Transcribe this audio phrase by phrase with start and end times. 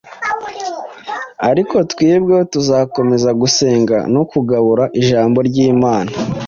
[1.49, 6.11] Ariko twebweho tuzakomeza gusenga no kugabura ijambo ry’Imana.”